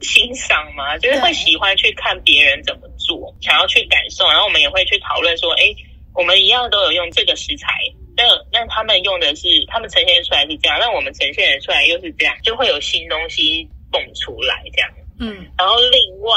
[0.00, 5.72] 欣赏嘛，就是会喜欢去看别人怎么做，想要去感受，然后我们也会去讨论说，哎，
[6.14, 7.68] 我们一样都有用这个食材，
[8.16, 14.90] 那那他们用的是，他们呈现出来是这样，那我们呈现出来又是这样，就会有新东西蹦出来这样。
[15.20, 16.32] 嗯，然后另外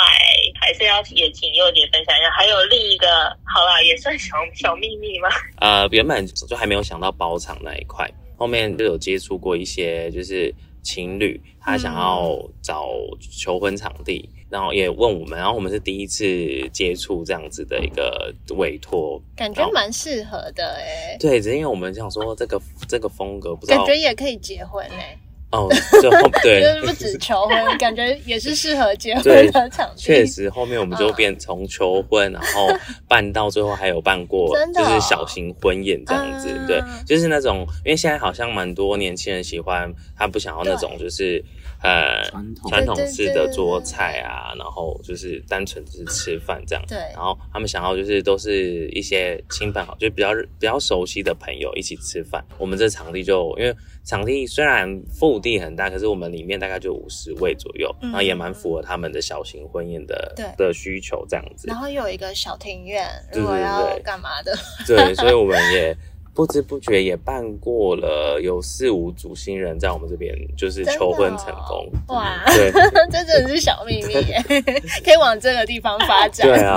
[0.59, 3.07] 还是要也请佑姐分享一下，还有另一个，
[3.45, 5.29] 好啦，也算小小秘密吗？
[5.59, 12.89] 呃，原本就还没有想到包场那一块，后面就有接触过一些，就是情侣他想要找
[13.19, 16.25] 求婚场地，然后也问我们，然后我们是第一次
[16.73, 21.15] 接触这样子的一个委托，感觉蛮适合的哎。
[21.19, 25.15] 对，只是因为我们想说这个这个风格，不知道感觉也可以结婚哎。
[25.51, 25.67] 哦，
[26.01, 30.01] 就后对， 就是不止求婚，感觉也是适合结婚的场地。
[30.01, 32.67] 确实，后面我们就嗯变从求婚，然后
[33.07, 36.47] 办到最后还有办过就是小型婚宴这样子。
[36.49, 41.43] 嗯对，就是那种，因为现在好像蛮多年轻人喜欢，他不想要那种就是
[41.81, 42.23] 呃
[42.69, 46.83] 传统式的桌菜啊，然后就是单纯只是吃饭这样。
[46.87, 50.29] 对然后他们想要就是都是一些亲朋好，就比较
[50.59, 52.43] 比较熟悉的朋友一起吃饭。
[52.57, 61.77] 我们这场地就因为场地虽然腹地很大，可是我们里面大概就五十位左右，嗯然后也蛮符合他们的小型婚宴的对的需求这样子然。
[61.77, 64.55] 后又有一个小庭院，对如果要对对干嘛的？
[64.85, 65.95] 对，所以我们也
[66.33, 71.91] 不知不觉也办过了有四五组新人在我们这边就是求婚哦成功。
[72.07, 72.71] 哇， 对
[73.11, 74.41] 这真的是小秘密耶，
[75.03, 76.47] 可以往这个地方发展。
[76.47, 76.75] 对啊，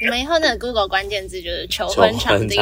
[0.00, 2.58] 你们以后的 Google 关键字就是求婚场地。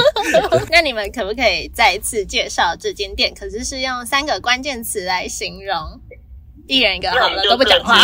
[0.72, 3.34] 那你们可不可以再次介绍这间店？
[3.38, 6.00] 可是是用三个关键词来形容，
[6.66, 7.98] 一人一个好了，都不讲话。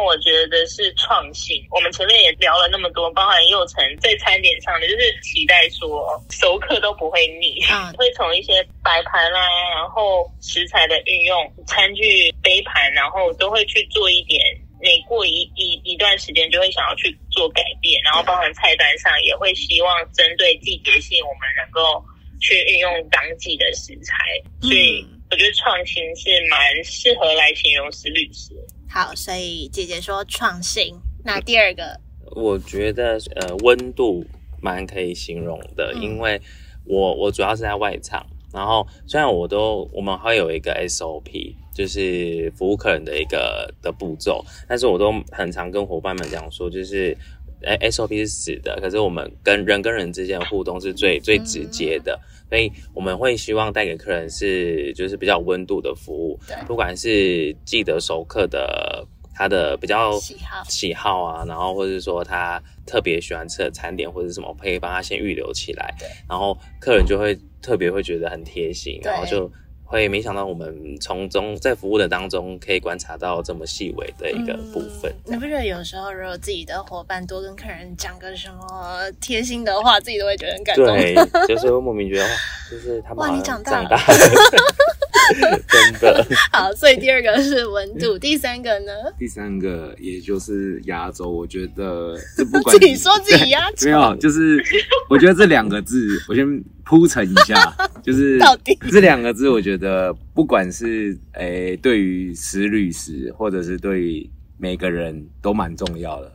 [0.00, 1.62] 那我觉得是创新。
[1.70, 9.40] 我们前面也聊了那么多，包含幼成在餐点上的，就是期待说熟客都不会腻，嗯 会从一些摆盘啦、
[9.76, 11.36] 然后食材的运用、
[11.66, 14.40] 餐具、杯盘，然后都会去做一点。
[14.80, 22.02] 每过一一一段时间，就会想要去做改变，然后包含菜单上也会希望针对季节性，我们能够
[22.40, 24.14] 去运用当季的食材，
[24.62, 28.54] 所以嗯我觉得创新是蛮适合来形容石律师。
[28.92, 30.96] 好，所以姐姐说创新。
[31.24, 32.00] 那第二个，
[32.34, 34.24] 我觉得呃温度
[34.60, 36.42] 蛮可以形容的，嗯因为
[36.84, 47.16] 我我主要是在外场，然后虽然我都我们会有一个 SOP，就是服务客人的一个的步骤，但是我都很常跟伙伴们讲说，就是。
[47.64, 65.94] 哎，SOP 是死的，可是我们跟人跟人之间的互动是最最直接的，所以我们会希望带给客人是就是比较温度的服务，不管是记得熟客的他的比较喜好喜好啊，然后或者是说他特别喜欢吃的餐点或者是什么，可以帮他先预留起来，
[66.28, 69.50] 然后客人就会特别会觉得很贴心，然后就
[69.90, 75.10] 会没想到我们从中在服务的当中可以观察到这么细微的一个部分。
[75.26, 80.86] 嗯你不觉得有时候如果自己的伙伴多跟客人讲个什么贴心的话，自己都会觉得很感动？
[80.86, 81.14] 对，
[81.48, 82.30] 就是会莫名觉得哇，
[82.70, 84.18] 就是他们哇你长大了长大了，
[85.68, 86.26] 真的。
[86.52, 88.92] 好，所以第二个是温度，第三个呢？
[89.18, 94.62] 第三个也就是压轴，我觉得 这不管自己说自己压轴没有，就是
[95.08, 106.32] 我觉得这两个字，我先铺陈一下，就是到底这两个字，我觉得不管是诶、对于石律师，或者是对于每个人都蛮重要的，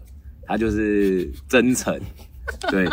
[0.48, 2.00] 它就是真诚。
[2.70, 2.88] 对，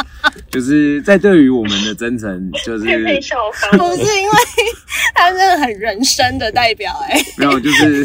[0.51, 3.21] 就是在对于我们的真诚，就是佩佩
[3.73, 4.35] 不是因为
[5.15, 8.03] 他真的很人生的代表哎、 没有，就是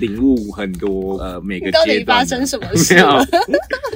[0.00, 3.24] 领悟很多呃每个到底阶段发生什么事没有？，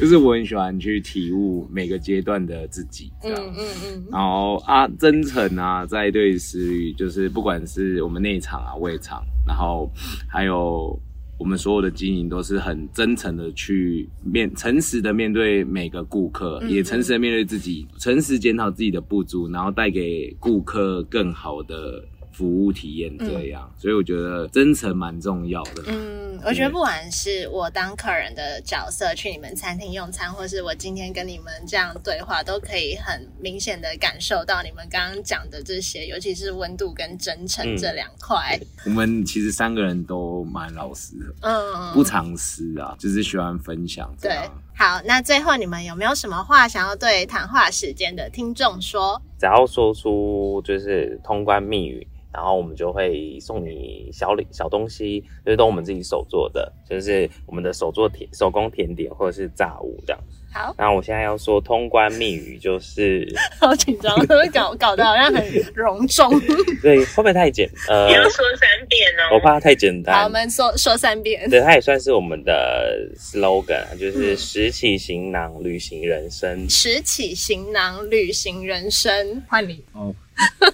[0.00, 3.54] 就是我很喜欢去体悟每个阶段的自己，这嗯样。
[3.56, 9.90] 嗯嗯，然后啊，真诚啊，在对私语，就是不管是我们内场啊、外场，然后
[10.28, 10.98] 还有
[11.38, 22.02] 我们所有的经营，都是很真诚的去面，诚实的面对每个顾客，嗯也诚实的面对自己，诚实检讨自己的不足，然后带给顾客更好的
[22.36, 23.16] 服务体验。
[23.18, 25.84] 这样，所以我觉得真诚蛮重要的。
[25.86, 38.58] 嗯，我觉得不管是我当客人的角色去你们餐厅用餐，或是我今天跟你们这样对话，都可以很明显的感受到你们刚刚讲的这些，尤其是温度跟真诚嗯这两块。
[38.84, 44.62] 我们其实三个人都蛮老实的，嗯，不藏私啊，就是喜欢分享这对样。。
[44.78, 49.18] 好，那最后你们有没有什么话想要对谈话时间的听众说？
[49.38, 60.22] 只要说出就是通关密语，然后我们就会送你小礼小东西，就是都我们自己手做的，就是我们的手做甜手工甜点或者是炸物这样。
[60.56, 63.28] 好，然后我现在要说通关密语，就是
[63.60, 64.16] 好紧张，
[64.52, 65.44] 搞搞得好像很
[65.74, 66.32] 隆重。
[66.80, 69.34] 对会不会太简呃你，要说三遍哦。
[69.34, 70.28] 我怕它太简单好，我。
[70.30, 71.48] 们说说三遍。
[71.50, 76.68] 对，它也算是我们的 slogan，就是嗯拾起行囊，旅行人生。
[76.70, 79.42] 拾起行囊，旅行人生。
[79.48, 79.82] 换你。
[79.92, 80.14] 哦，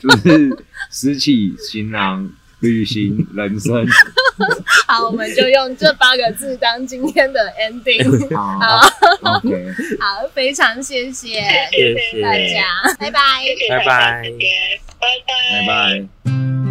[0.00, 2.30] 就是拾起行囊，
[2.62, 3.86] 旅行人生。
[4.88, 8.34] 好，我们就用这八个字当今天的 ending。
[8.34, 8.80] 好
[9.22, 9.66] ，OK，
[10.00, 11.40] 好，非常谢谢
[11.70, 13.20] 谢谢大家，拜拜。
[13.68, 14.22] 拜拜拜拜，
[14.98, 16.61] 拜拜。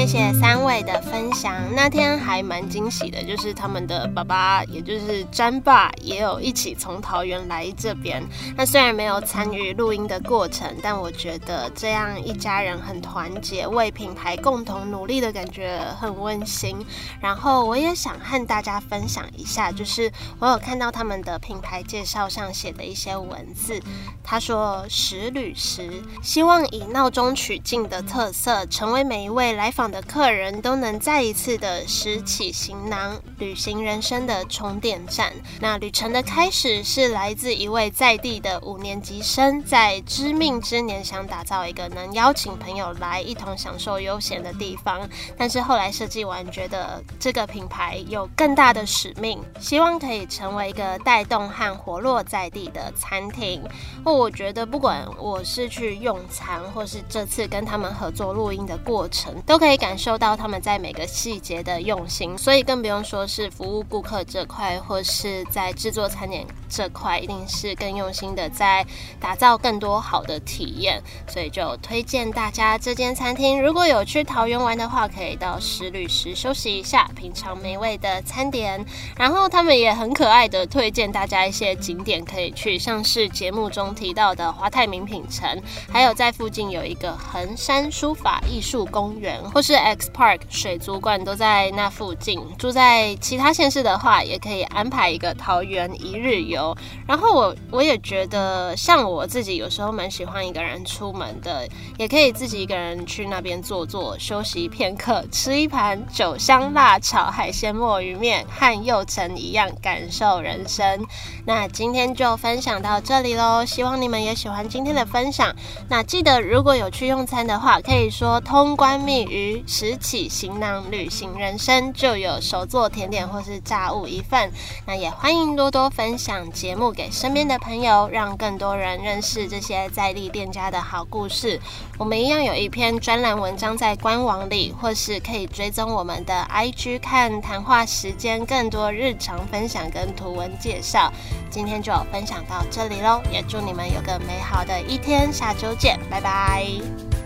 [0.00, 1.54] 谢谢三位的分享。
[1.76, 8.26] 那天还蛮惊喜的，就是他们的爸爸，也就是詹爸，也有一起从桃园来这边。
[8.56, 16.78] 那虽然没有参与录音的过程，但我觉得这样一家人很团结，为品牌共同努力的感觉很温馨。
[17.20, 23.78] 然后我也想和大家分享一下，就是我有看到他们的品牌介绍上写的一些文字。
[24.24, 35.32] 他说：“十旅石，希望以闹中取静的特色，成为每一位。”来访的客人都能再一次的拾起行囊，旅行人生的充电站。
[35.60, 45.08] 那旅程的开始是来自一位在地的五年级生，在知命之年想打造一个能邀请朋友来一同享受悠闲的地方。
[45.36, 53.62] 但是后来设计完，觉得这个品牌有更大的使命，希望可以成为一个带动和活络在地的餐厅。
[54.04, 59.34] 或我觉得，不管我是去用餐，或是这次跟他们合作录音的过程。
[59.46, 68.86] 都可以感受到他们在每个细节的用心，所以更不用说是服务顾客这块，或是在制作餐点这块，一定是更用心的在
[69.18, 71.02] 打造更多好的体验。
[71.26, 78.84] 所以就推荐大家这间餐厅，如果有去桃园玩的话，可以到石旅时休息一下，品尝美味的餐点。
[79.16, 85.60] 然后他们也很可爱的推荐大家一些景点可以去，像是节目中提到的华泰名品城，
[85.90, 89.40] 还有在附近有一个横山书法艺术公园。
[89.50, 92.40] 或是是 X Park 水族馆都在那附近。
[92.58, 96.76] 住在其他县市的话，也可以安排一个桃园一日游。
[97.06, 111.06] 然后我我也觉得，像我自己有时候蛮喜欢一个人出门的，也可以自己一个人去那边坐坐，休息片刻，吃一盘酒香辣炒海鲜墨鱼面，和幼城一样感受人生。
[111.46, 115.54] 那今天就分享到这里喽，希望你们也喜欢今天的分享。
[115.88, 119.59] 那记得如果有去用餐的话，可以说通关密语。
[119.66, 124.50] 拾起行囊，旅行人生就有手做甜点或是炸物一份。
[124.86, 131.60] 那也欢迎多多分享节目给身边的朋友，让更多人认识这些在地店家的好故事。
[131.98, 141.12] 我们一样有一篇专栏文章在官网里，或是可以追踪我们的 IG 看谈话时间，更多日常分享跟图文介绍。
[141.50, 147.19] 今天就分享到这里喽，也祝你们有个美好的一天，下周见，拜拜。